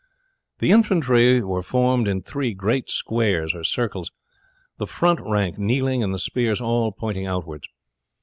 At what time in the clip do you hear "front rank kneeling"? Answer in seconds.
4.87-6.01